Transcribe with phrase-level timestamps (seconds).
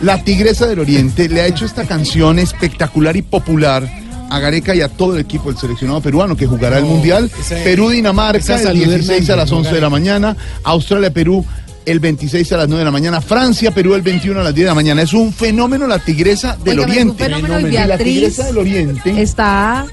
[0.00, 3.88] La Tigresa del Oriente le ha hecho esta canción espectacular y popular
[4.30, 7.28] a Gareca y a todo el equipo del seleccionado peruano que jugará el Mundial.
[7.64, 10.36] Perú-Dinamarca el salud 16 a las no 11 de la mañana.
[10.62, 11.44] Australia-Perú
[11.86, 13.20] el 26 a las 9 de la mañana.
[13.20, 15.02] Francia-Perú el 21 a las 10 de la mañana.
[15.02, 17.24] Es un fenómeno la Tigresa del Óigame, es un Oriente.
[17.24, 19.86] fenómeno y Y la Tigresa del Oriente Está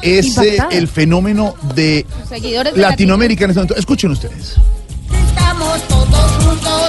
[0.00, 0.78] es eh, impactada.
[0.78, 2.06] el fenómeno de
[2.76, 3.76] Latinoamérica en este momento.
[3.76, 4.54] Escuchen ustedes.
[5.28, 6.88] Estamos todos juntos,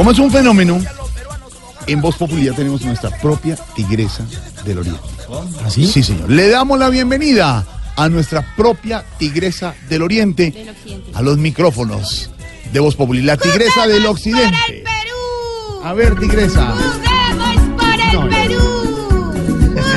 [0.00, 0.80] como es un fenómeno,
[1.86, 4.24] en Voz Populi ya tenemos nuestra propia Tigresa
[4.64, 5.02] del Oriente.
[5.62, 5.86] ¿Así?
[5.86, 6.30] Sí, señor.
[6.30, 10.72] Le damos la bienvenida a nuestra propia Tigresa del Oriente,
[11.12, 12.30] a los micrófonos
[12.72, 14.56] de Voz Populi, la Tigresa del Occidente.
[14.66, 15.82] Perú.
[15.84, 16.74] A ver, Tigresa.
[16.74, 18.26] Juguemos por el no.
[18.30, 18.58] Perú.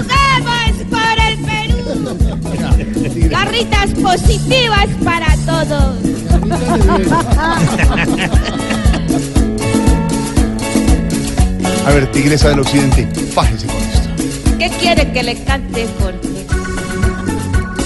[0.02, 3.30] Juguemos por el Perú.
[3.30, 5.96] Garritas positivas para todos.
[11.86, 14.10] A ver, Tigresa del Occidente, fájese con esto.
[14.58, 16.20] ¿Qué quiere que le cante, Jorge?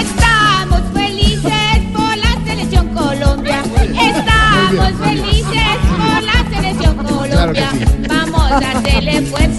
[0.00, 1.52] Estamos felices
[1.94, 3.62] por la selección Colombia.
[3.82, 7.70] Estamos felices por la selección Claro que Colombia.
[7.72, 8.08] sí.
[8.08, 9.57] Vamos a hacerle fuerza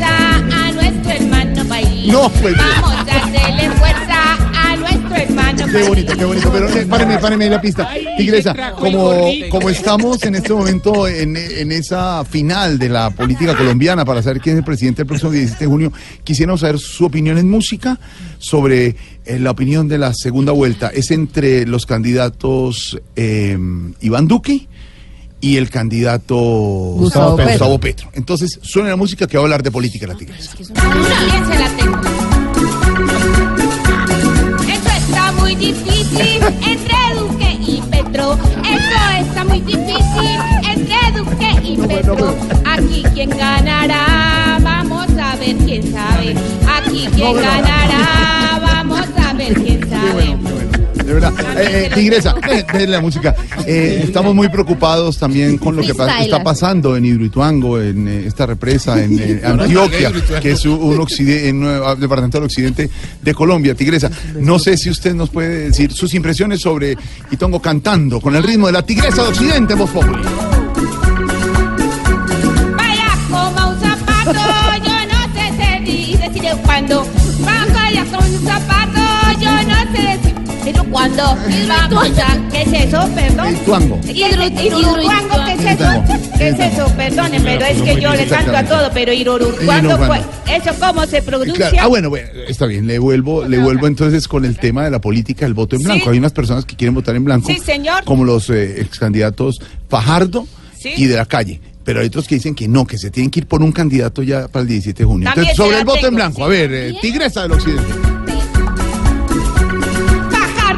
[2.20, 2.54] No, pues.
[2.58, 5.66] Vamos a hacerle fuerza a nuestro hermano.
[5.72, 6.52] Qué bonito, qué bonito.
[6.52, 7.90] Pero eh, páreme, páreme ahí la pista.
[8.18, 9.14] Tigresa, como,
[9.50, 14.42] como estamos en este momento en, en esa final de la política colombiana para saber
[14.42, 15.94] quién es el presidente el próximo 17 de junio,
[16.26, 17.98] quisiéramos saber su opinión en música
[18.38, 20.90] sobre eh, la opinión de la segunda vuelta.
[20.90, 23.58] Es entre los candidatos eh,
[24.02, 24.68] Iván Duque
[25.42, 27.52] y el candidato Gustavo Petro.
[27.52, 28.10] Gustavo Petro.
[28.14, 30.52] Entonces, suena la música que va a hablar de política la tigresa.
[34.68, 38.38] Eso está muy difícil entre Duque y Petro.
[38.64, 42.36] Eso está muy difícil entre Duque y Petro.
[42.66, 46.36] Aquí quien ganará, vamos a ver quién sabe.
[46.78, 47.99] Aquí quien ganará,
[51.60, 53.36] Eh, eh, tigresa, déjale la música.
[53.66, 58.24] Eh, estamos muy preocupados también con lo que pa- está pasando en Hidroituango, en eh,
[58.28, 60.12] esta represa, en eh, Antioquia,
[60.42, 61.62] que es un, en
[62.00, 62.90] departamento del occidente
[63.22, 63.76] de Colombia.
[63.76, 66.98] Tigresa, no sé si usted nos puede decir sus impresiones sobre
[67.32, 70.24] Itongo cantando con el ritmo de la Tigresa de Occidente, Voz Populi.
[72.76, 74.40] Vaya como un zapato,
[74.84, 77.06] yo no sé decir cuándo.
[77.42, 80.09] Vaya como un zapato, yo no sé
[81.20, 83.10] Vamos a, ¿qué es eso?
[83.14, 83.56] Perdón.
[83.66, 84.00] Tuango.
[84.08, 86.04] Hidroituango, ¿qué es eso?
[86.38, 86.88] ¿Qué es eso?
[86.96, 90.40] Perdone, pero es que yo le canto a todo, pero Hidroituango, Hidroituango.
[90.48, 91.72] ¿eso cómo se pronuncia?
[91.80, 95.02] Ah, bueno, bueno, está bien, le vuelvo, le vuelvo entonces con el tema de la
[95.02, 96.10] política del voto en blanco.
[96.10, 97.48] Hay unas personas que quieren votar en blanco.
[97.48, 98.04] Sí, señor.
[98.06, 100.48] Como los eh, ex candidatos Fajardo
[100.84, 101.60] y de la calle.
[101.84, 104.22] Pero hay otros que dicen que no, que se tienen que ir por un candidato
[104.22, 105.26] ya para el 17 de junio.
[105.26, 106.44] También Entonces, sobre el voto en blanco, sí.
[106.44, 108.09] a ver, eh, Tigresa del Occidente.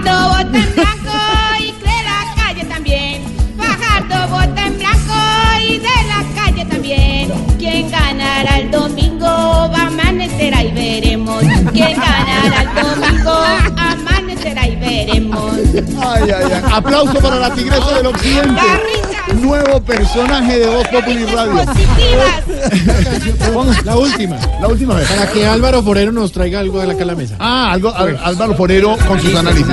[0.03, 1.19] Fajardo vota en blanco
[1.59, 3.23] y de la calle también.
[3.57, 5.13] Fajardo vota en blanco
[5.63, 7.31] y de la calle también.
[7.59, 9.25] ¿Quién ganará el domingo?
[9.27, 11.43] Va a amanecer ahí veremos.
[11.71, 13.31] ¿Quién ganará el domingo?
[13.77, 15.53] Amanecerá y veremos.
[16.03, 16.61] Ay, ay, ay.
[16.73, 18.61] Aplauso para la Tigresa del Occidente.
[19.35, 21.53] Nuevo personaje de Voz Populi Radio.
[23.85, 24.37] La última.
[24.59, 25.07] La última vez.
[25.09, 27.35] Para que Álvaro Forero nos traiga algo de la mesa.
[27.39, 29.65] Ah, algo, Al- Álvaro Forero con sus análisis.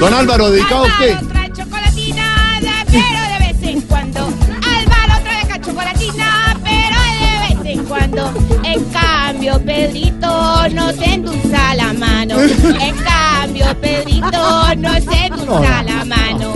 [0.00, 1.12] Don Álvaro, dedicado a usted.
[1.16, 4.20] Álvaro trae chocolatina, de- pero de vez en cuando.
[4.20, 8.32] Álvaro chocolatina, pero de vez en cuando.
[8.64, 12.38] En cambio, Pedrito no se endulza la mano.
[12.40, 16.52] En cambio, Pedrito no se endulza la mano.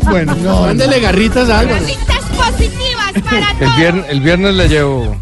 [0.00, 3.76] Bueno, no, Mándele garritas a positivas para El todos.
[3.76, 5.16] viernes, el viernes le llevo.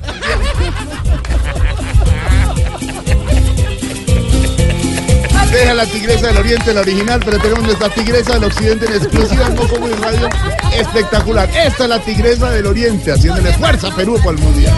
[5.51, 9.47] deja la tigresa del oriente, la original, pero tenemos nuestra tigresa del occidente en exclusiva
[9.47, 10.29] en Moco Muy Radio.
[10.73, 11.49] Espectacular.
[11.51, 14.73] Esta es la tigresa del oriente, haciéndole fuerza a Perú por el mundial.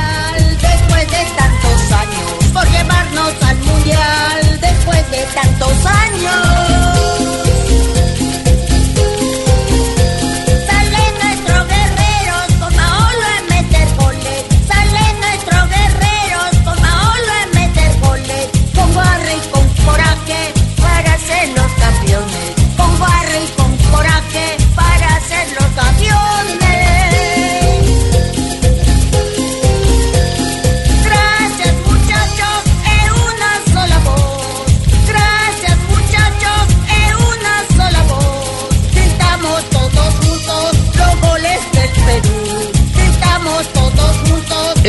[0.60, 6.91] Después de tantos años, por llevarnos al mundial, después de tantos años.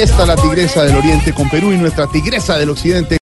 [0.04, 3.18] Esta es la tigresa del oriente con Perú y nuestra tigresa del occidente.